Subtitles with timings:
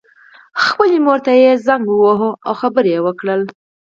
[0.65, 3.35] خپلې مور ته یې زنګ وواهه او خبرې یې وکړې